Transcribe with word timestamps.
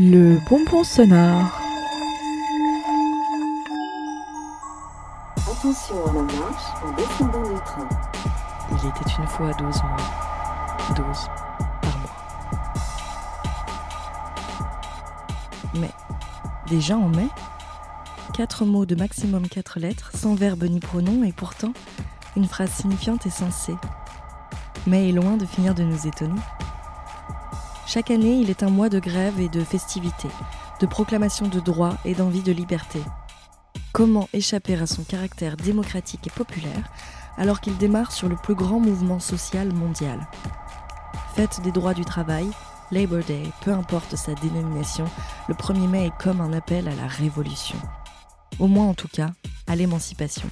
Le 0.00 0.38
bonbon 0.48 0.84
sonore. 0.84 1.50
Attention 5.38 6.06
à 6.06 6.12
la 6.12 6.22
marche 6.22 6.62
en 6.84 6.92
descendant 6.92 7.42
du 7.42 7.60
train. 7.62 7.88
Il 8.70 8.76
était 8.88 9.10
une 9.18 9.26
fois 9.26 9.52
12 9.54 9.82
mois. 9.82 9.96
12 10.94 11.04
par 11.82 11.98
mois. 11.98 12.16
Mais, 15.74 15.90
déjà 16.68 16.96
en 16.96 17.08
mai 17.08 17.26
Quatre 18.34 18.64
mots 18.64 18.86
de 18.86 18.94
maximum 18.94 19.48
quatre 19.48 19.80
lettres, 19.80 20.12
sans 20.14 20.36
verbe 20.36 20.62
ni 20.62 20.78
pronom, 20.78 21.24
et 21.24 21.32
pourtant 21.32 21.72
une 22.36 22.46
phrase 22.46 22.70
signifiante 22.70 23.26
et 23.26 23.30
sensée. 23.30 23.74
Mai 24.86 25.08
est 25.08 25.12
loin 25.12 25.36
de 25.36 25.44
finir 25.44 25.74
de 25.74 25.82
nous 25.82 26.06
étonner. 26.06 26.40
Chaque 27.88 28.10
année, 28.10 28.34
il 28.34 28.50
est 28.50 28.62
un 28.62 28.68
mois 28.68 28.90
de 28.90 28.98
grève 28.98 29.40
et 29.40 29.48
de 29.48 29.64
festivités, 29.64 30.28
de 30.78 30.84
proclamation 30.84 31.48
de 31.48 31.58
droits 31.58 31.96
et 32.04 32.14
d'envie 32.14 32.42
de 32.42 32.52
liberté. 32.52 33.00
Comment 33.94 34.28
échapper 34.34 34.74
à 34.74 34.86
son 34.86 35.04
caractère 35.04 35.56
démocratique 35.56 36.26
et 36.26 36.30
populaire 36.30 36.92
alors 37.38 37.62
qu'il 37.62 37.78
démarre 37.78 38.12
sur 38.12 38.28
le 38.28 38.36
plus 38.36 38.54
grand 38.54 38.78
mouvement 38.78 39.20
social 39.20 39.72
mondial? 39.72 40.28
Fête 41.34 41.62
des 41.62 41.72
droits 41.72 41.94
du 41.94 42.04
travail, 42.04 42.50
Labor 42.90 43.24
Day, 43.24 43.44
peu 43.62 43.72
importe 43.72 44.16
sa 44.16 44.34
dénomination, 44.34 45.06
le 45.48 45.54
1er 45.54 45.88
mai 45.88 46.06
est 46.08 46.22
comme 46.22 46.42
un 46.42 46.52
appel 46.52 46.88
à 46.88 46.94
la 46.94 47.06
révolution. 47.06 47.78
Au 48.58 48.66
moins 48.66 48.88
en 48.88 48.94
tout 48.94 49.08
cas, 49.08 49.30
à 49.66 49.76
l'émancipation. 49.76 50.50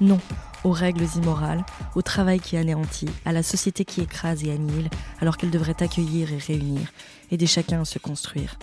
Non 0.00 0.18
aux 0.66 0.72
règles 0.72 1.06
immorales, 1.14 1.64
au 1.94 2.02
travail 2.02 2.40
qui 2.40 2.56
anéantit, 2.56 3.08
à 3.24 3.32
la 3.32 3.44
société 3.44 3.84
qui 3.84 4.00
écrase 4.00 4.42
et 4.42 4.50
annihile, 4.50 4.90
alors 5.20 5.36
qu'elle 5.36 5.50
devrait 5.52 5.80
accueillir 5.80 6.32
et 6.32 6.38
réunir, 6.38 6.92
aider 7.30 7.46
chacun 7.46 7.82
à 7.82 7.84
se 7.84 8.00
construire. 8.00 8.58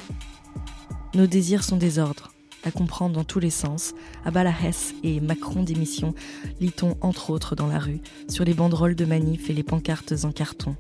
Nos 1.16 1.28
désirs 1.28 1.64
sont 1.64 1.78
des 1.78 2.00
ordres, 2.00 2.34
à 2.66 2.72
comprendre 2.72 3.16
dans 3.16 3.24
tous 3.24 3.40
les 3.40 3.50
sens. 3.50 3.94
À 4.26 4.32
Hess 4.32 4.94
et 5.04 5.22
Macron 5.22 5.64
d'émission, 5.64 6.14
lit-on 6.60 6.98
entre 7.00 7.30
autres 7.30 7.56
dans 7.56 7.68
la 7.68 7.80
rue, 7.80 8.02
sur 8.28 8.44
les 8.44 8.54
banderoles 8.54 8.96
de 8.96 9.06
manif 9.06 9.50
et 9.50 9.54
les 9.54 9.64
pancartes 9.64 10.14
en 10.26 10.34
carton. 10.34 10.76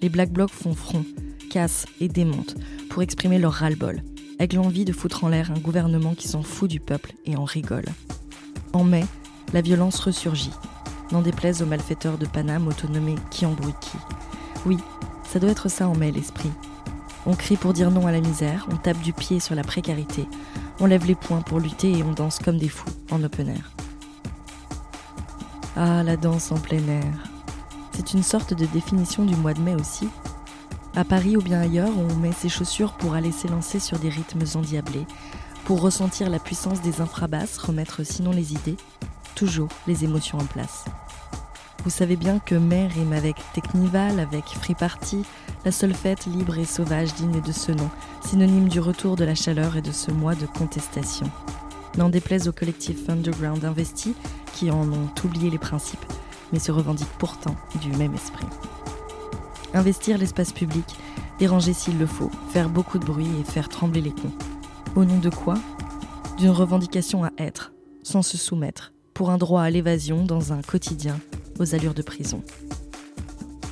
Les 0.00 0.10
Black 0.10 0.30
Blocs 0.30 0.52
font 0.52 0.74
front, 0.74 1.04
cassent 1.50 1.86
et 2.00 2.06
démontent 2.06 2.54
pour 2.88 3.02
exprimer 3.02 3.40
leur 3.40 3.54
ras-le-bol, 3.54 4.04
avec 4.38 4.52
l'envie 4.52 4.84
de 4.84 4.92
foutre 4.92 5.24
en 5.24 5.28
l'air 5.28 5.50
un 5.50 5.58
gouvernement 5.58 6.14
qui 6.14 6.28
s'en 6.28 6.44
fout 6.44 6.70
du 6.70 6.78
peuple 6.78 7.14
et 7.26 7.34
en 7.34 7.44
rigole. 7.44 7.86
En 8.72 8.84
mai, 8.84 9.04
la 9.52 9.60
violence 9.60 9.98
ressurgit, 10.00 10.52
n'en 11.12 11.22
déplaise 11.22 11.62
aux 11.62 11.66
malfaiteurs 11.66 12.18
de 12.18 12.26
Paname 12.26 12.68
autonomés 12.68 13.16
qui 13.30 13.46
embrouillent 13.46 13.74
qui. 13.80 13.98
Oui, 14.66 14.78
ça 15.24 15.38
doit 15.38 15.50
être 15.50 15.68
ça 15.68 15.88
en 15.88 15.96
mai 15.96 16.12
l'esprit. 16.12 16.50
On 17.26 17.34
crie 17.34 17.56
pour 17.56 17.72
dire 17.72 17.90
non 17.90 18.06
à 18.06 18.12
la 18.12 18.20
misère, 18.20 18.66
on 18.70 18.76
tape 18.76 19.00
du 19.00 19.12
pied 19.12 19.40
sur 19.40 19.54
la 19.54 19.62
précarité, 19.62 20.26
on 20.78 20.86
lève 20.86 21.06
les 21.06 21.14
poings 21.14 21.42
pour 21.42 21.60
lutter 21.60 21.98
et 21.98 22.02
on 22.02 22.12
danse 22.12 22.38
comme 22.38 22.58
des 22.58 22.68
fous 22.68 22.88
en 23.10 23.22
open 23.22 23.48
air. 23.48 23.70
Ah, 25.76 26.02
la 26.02 26.16
danse 26.16 26.50
en 26.52 26.56
plein 26.56 26.86
air. 26.88 27.12
C'est 27.92 28.14
une 28.14 28.22
sorte 28.22 28.54
de 28.54 28.66
définition 28.66 29.24
du 29.24 29.36
mois 29.36 29.54
de 29.54 29.60
mai 29.60 29.74
aussi. 29.74 30.08
À 30.96 31.04
Paris 31.04 31.36
ou 31.36 31.42
bien 31.42 31.60
ailleurs, 31.60 31.92
on 31.96 32.16
met 32.16 32.32
ses 32.32 32.48
chaussures 32.48 32.94
pour 32.94 33.14
aller 33.14 33.30
s'élancer 33.30 33.78
sur 33.78 33.98
des 33.98 34.08
rythmes 34.08 34.44
endiablés, 34.54 35.06
pour 35.64 35.82
ressentir 35.82 36.30
la 36.30 36.38
puissance 36.38 36.80
des 36.80 37.00
infrabasses, 37.00 37.58
remettre 37.58 38.04
sinon 38.04 38.32
les 38.32 38.52
idées, 38.52 38.76
toujours 39.40 39.68
les 39.86 40.04
émotions 40.04 40.36
en 40.36 40.44
place. 40.44 40.84
Vous 41.84 41.88
savez 41.88 42.16
bien 42.16 42.40
que 42.40 42.54
mai 42.54 42.88
rime 42.88 43.14
avec 43.14 43.36
Technival, 43.54 44.20
avec 44.20 44.44
Free 44.44 44.74
Party, 44.74 45.24
la 45.64 45.72
seule 45.72 45.94
fête 45.94 46.26
libre 46.26 46.58
et 46.58 46.66
sauvage 46.66 47.14
digne 47.14 47.40
de 47.40 47.52
ce 47.52 47.72
nom, 47.72 47.88
synonyme 48.22 48.68
du 48.68 48.80
retour 48.80 49.16
de 49.16 49.24
la 49.24 49.34
chaleur 49.34 49.78
et 49.78 49.80
de 49.80 49.92
ce 49.92 50.10
mois 50.10 50.34
de 50.34 50.44
contestation. 50.44 51.30
N'en 51.96 52.10
déplaise 52.10 52.48
au 52.48 52.52
collectif 52.52 53.08
Underground 53.08 53.64
Investi, 53.64 54.14
qui 54.52 54.70
en 54.70 54.82
ont 54.92 55.08
oublié 55.24 55.48
les 55.48 55.58
principes, 55.58 56.04
mais 56.52 56.58
se 56.58 56.70
revendiquent 56.70 57.18
pourtant 57.18 57.56
du 57.80 57.92
même 57.92 58.14
esprit. 58.14 58.46
Investir 59.72 60.18
l'espace 60.18 60.52
public, 60.52 60.84
déranger 61.38 61.72
s'il 61.72 61.98
le 61.98 62.06
faut, 62.06 62.30
faire 62.50 62.68
beaucoup 62.68 62.98
de 62.98 63.06
bruit 63.06 63.30
et 63.40 63.50
faire 63.50 63.70
trembler 63.70 64.02
les 64.02 64.12
cons. 64.12 64.34
Au 64.96 65.06
nom 65.06 65.18
de 65.18 65.30
quoi? 65.30 65.54
D'une 66.36 66.50
revendication 66.50 67.24
à 67.24 67.30
être, 67.38 67.72
sans 68.02 68.20
se 68.20 68.36
soumettre, 68.36 68.92
pour 69.14 69.30
un 69.30 69.38
droit 69.38 69.62
à 69.62 69.70
l'évasion 69.70 70.24
dans 70.24 70.52
un 70.52 70.62
quotidien 70.62 71.18
aux 71.58 71.74
allures 71.74 71.94
de 71.94 72.02
prison. 72.02 72.42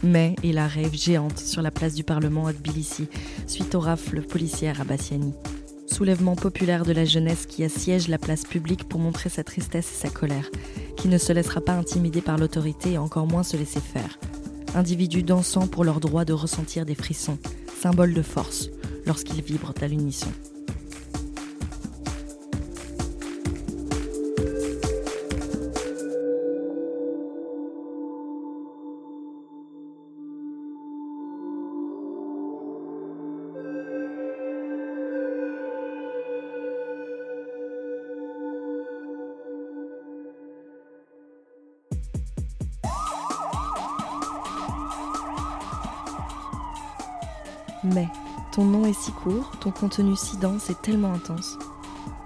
Mais 0.02 0.36
et 0.42 0.52
la 0.52 0.66
rêve 0.66 0.94
géante 0.94 1.38
sur 1.38 1.62
la 1.62 1.70
place 1.70 1.94
du 1.94 2.04
Parlement 2.04 2.46
à 2.46 2.52
Tbilissi, 2.52 3.08
suite 3.46 3.74
aux 3.74 3.80
rafles 3.80 4.22
policières 4.22 4.80
à 4.80 4.84
Bassiani. 4.84 5.32
Soulèvement 5.86 6.36
populaire 6.36 6.84
de 6.84 6.92
la 6.92 7.04
jeunesse 7.04 7.46
qui 7.46 7.64
assiège 7.64 8.08
la 8.08 8.18
place 8.18 8.44
publique 8.44 8.88
pour 8.88 9.00
montrer 9.00 9.30
sa 9.30 9.42
tristesse 9.42 9.90
et 9.90 10.06
sa 10.06 10.10
colère, 10.10 10.50
qui 10.96 11.08
ne 11.08 11.18
se 11.18 11.32
laissera 11.32 11.60
pas 11.60 11.72
intimider 11.72 12.20
par 12.20 12.36
l'autorité 12.36 12.92
et 12.92 12.98
encore 12.98 13.26
moins 13.26 13.42
se 13.42 13.56
laisser 13.56 13.80
faire. 13.80 14.18
Individus 14.74 15.22
dansant 15.22 15.66
pour 15.66 15.84
leur 15.84 15.98
droit 15.98 16.24
de 16.24 16.34
ressentir 16.34 16.84
des 16.84 16.94
frissons, 16.94 17.38
symbole 17.80 18.12
de 18.12 18.22
force, 18.22 18.68
lorsqu'ils 19.06 19.42
vibrent 19.42 19.74
à 19.80 19.88
l'unisson. 19.88 20.30
Mais 47.84 48.08
ton 48.52 48.64
nom 48.64 48.86
est 48.86 48.98
si 48.98 49.12
court, 49.12 49.52
ton 49.60 49.70
contenu 49.70 50.16
si 50.16 50.36
dense 50.36 50.70
et 50.70 50.74
tellement 50.74 51.12
intense. 51.12 51.58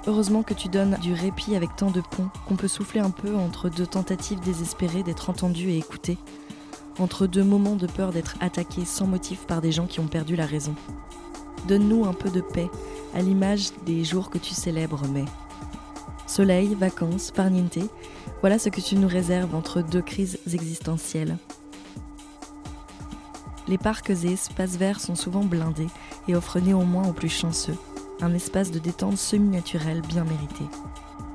Heureusement 0.07 0.43
que 0.43 0.55
tu 0.55 0.69
donnes 0.69 0.99
du 1.01 1.13
répit 1.13 1.55
avec 1.55 1.77
tant 1.77 1.91
de 1.91 2.01
ponts 2.01 2.29
qu'on 2.49 2.57
peut 2.57 2.69
souffler 2.69 3.01
un 3.01 3.11
peu 3.11 3.37
entre 3.37 3.69
deux 3.69 3.87
tentatives 3.87 4.41
désespérées 4.41 5.03
d'être 5.05 5.31
entendu 5.31 5.71
et 5.71 5.79
écouté, 5.79 6.19
entre 6.99 7.27
deux 7.27 7.45
moments 7.45 7.77
de 7.77 7.87
peur 7.87 8.11
d'être 8.11 8.37
attaqué 8.41 8.85
sans 8.85 9.07
motif 9.07 9.47
par 9.47 9.61
des 9.61 9.71
gens 9.71 9.87
qui 9.87 10.01
ont 10.01 10.09
perdu 10.09 10.35
la 10.35 10.47
raison. 10.47 10.75
Donne-nous 11.69 12.05
un 12.05 12.15
peu 12.15 12.31
de 12.31 12.41
paix, 12.41 12.69
à 13.15 13.23
l'image 13.23 13.69
des 13.87 14.05
jours 14.05 14.31
que 14.31 14.39
tu 14.39 14.55
célèbres, 14.55 15.03
mais. 15.13 15.25
Soleil, 16.27 16.75
vacances, 16.75 17.31
farniente, 17.31 17.79
voilà 18.41 18.59
ce 18.59 18.71
que 18.71 18.81
tu 18.81 18.97
nous 18.97 19.09
réserves 19.09 19.55
entre 19.55 19.83
deux 19.83 20.03
crises 20.03 20.39
existentielles. 20.53 21.37
Les 23.73 23.79
parcs 23.79 24.11
et 24.11 24.27
espaces 24.31 24.77
verts 24.77 25.01
sont 25.01 25.15
souvent 25.15 25.45
blindés 25.45 25.89
et 26.29 26.37
offrent 26.37 26.61
néanmoins 26.61 27.09
aux 27.09 27.15
plus 27.15 27.31
chanceux 27.31 27.79
un 28.21 28.35
espace 28.35 28.71
de 28.71 28.79
détente 28.79 29.17
semi-naturel 29.17 30.03
bien 30.03 30.25
mérité. 30.25 30.65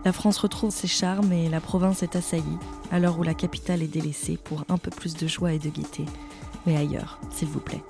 La 0.06 0.14
France 0.14 0.38
retrouve 0.38 0.70
ses 0.70 0.86
charmes 0.86 1.34
et 1.34 1.50
la 1.50 1.60
province 1.60 2.04
est 2.04 2.16
assaillie, 2.16 2.60
à 2.92 3.00
l'heure 3.00 3.18
où 3.18 3.24
la 3.24 3.34
capitale 3.34 3.82
est 3.82 3.88
délaissée 3.88 4.38
pour 4.38 4.66
un 4.70 4.78
peu 4.78 4.92
plus 4.92 5.16
de 5.16 5.26
joie 5.26 5.52
et 5.52 5.58
de 5.58 5.70
gaieté. 5.70 6.06
Mais 6.68 6.78
ailleurs, 6.78 7.18
s'il 7.32 7.48
vous 7.48 7.60
plaît. 7.60 7.84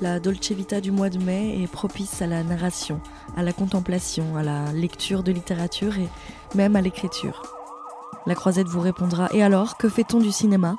La 0.00 0.20
Dolce 0.20 0.52
Vita 0.52 0.80
du 0.80 0.90
mois 0.90 1.10
de 1.10 1.18
mai 1.18 1.62
est 1.62 1.70
propice 1.70 2.22
à 2.22 2.26
la 2.26 2.42
narration, 2.42 2.98
à 3.36 3.42
la 3.42 3.52
contemplation, 3.52 4.38
à 4.38 4.42
la 4.42 4.72
lecture 4.72 5.22
de 5.22 5.32
littérature 5.32 5.98
et 5.98 6.08
même 6.54 6.76
à 6.76 6.80
l'écriture. 6.80 7.63
La 8.26 8.34
croisette 8.34 8.68
vous 8.68 8.80
répondra 8.80 9.28
Et 9.32 9.42
alors, 9.42 9.76
que 9.76 9.88
fait-on 9.88 10.20
du 10.20 10.32
cinéma? 10.32 10.76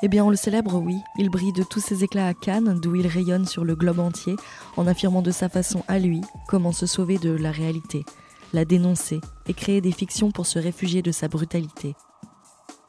Eh 0.00 0.08
bien, 0.08 0.24
on 0.24 0.30
le 0.30 0.36
célèbre, 0.36 0.76
oui. 0.76 1.02
Il 1.16 1.28
brille 1.28 1.52
de 1.52 1.64
tous 1.64 1.80
ses 1.80 2.04
éclats 2.04 2.28
à 2.28 2.34
Cannes, 2.34 2.78
d'où 2.80 2.94
il 2.94 3.06
rayonne 3.08 3.46
sur 3.46 3.64
le 3.64 3.74
globe 3.74 3.98
entier, 3.98 4.36
en 4.76 4.86
affirmant 4.86 5.22
de 5.22 5.32
sa 5.32 5.48
façon 5.48 5.82
à 5.88 5.98
lui 5.98 6.20
comment 6.46 6.72
se 6.72 6.86
sauver 6.86 7.18
de 7.18 7.30
la 7.30 7.50
réalité, 7.50 8.04
la 8.52 8.64
dénoncer 8.64 9.20
et 9.46 9.54
créer 9.54 9.80
des 9.80 9.90
fictions 9.90 10.30
pour 10.30 10.46
se 10.46 10.60
réfugier 10.60 11.02
de 11.02 11.10
sa 11.10 11.26
brutalité. 11.26 11.96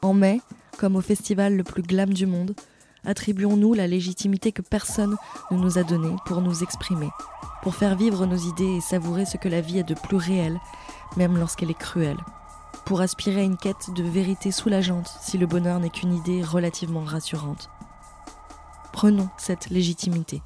En 0.02 0.14
mai, 0.14 0.40
comme 0.78 0.94
au 0.94 1.00
festival 1.00 1.56
le 1.56 1.64
plus 1.64 1.82
glam 1.82 2.14
du 2.14 2.26
monde, 2.26 2.54
attribuons-nous 3.04 3.74
la 3.74 3.88
légitimité 3.88 4.52
que 4.52 4.62
personne 4.62 5.16
ne 5.50 5.56
nous 5.56 5.78
a 5.78 5.82
donnée 5.82 6.14
pour 6.26 6.40
nous 6.40 6.62
exprimer, 6.62 7.08
pour 7.62 7.74
faire 7.74 7.96
vivre 7.96 8.24
nos 8.24 8.36
idées 8.36 8.76
et 8.76 8.80
savourer 8.80 9.26
ce 9.26 9.36
que 9.36 9.48
la 9.48 9.60
vie 9.60 9.80
a 9.80 9.82
de 9.82 9.94
plus 9.94 10.16
réel, 10.16 10.60
même 11.16 11.36
lorsqu'elle 11.36 11.70
est 11.70 11.74
cruelle 11.74 12.18
pour 12.84 13.00
aspirer 13.00 13.40
à 13.40 13.44
une 13.44 13.56
quête 13.56 13.90
de 13.94 14.02
vérité 14.02 14.50
soulageante 14.50 15.10
si 15.20 15.38
le 15.38 15.46
bonheur 15.46 15.80
n'est 15.80 15.90
qu'une 15.90 16.14
idée 16.14 16.42
relativement 16.42 17.04
rassurante. 17.04 17.70
Prenons 18.92 19.28
cette 19.36 19.70
légitimité 19.70 20.42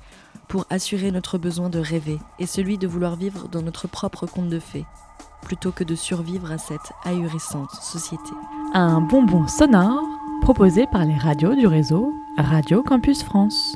pour 0.49 0.67
assurer 0.71 1.11
notre 1.11 1.39
besoin 1.39 1.71
de 1.71 1.79
rêver 1.79 2.19
et 2.39 2.47
celui 2.47 2.79
de 2.79 2.87
vouloir 2.87 3.17
vivre 3.17 3.49
dans 3.49 3.63
notre 3.63 3.89
propre 3.89 4.27
conte 4.27 4.51
de 4.51 4.59
fées, 4.59 4.85
plutôt 5.43 5.73
que 5.73 5.85
de 5.85 5.95
survivre 5.95 6.53
à 6.53 6.59
cette 6.59 6.93
ahurissante 7.05 7.73
société. 7.73 8.33
Un 8.75 9.01
bonbon 9.01 9.49
sonore 9.49 10.03
proposé 10.43 10.87
par 10.87 11.05
les 11.05 11.17
radios 11.17 11.55
du 11.55 11.67
réseau 11.67 12.13
Radio 12.37 12.83
Campus 12.83 13.23
France. 13.23 13.75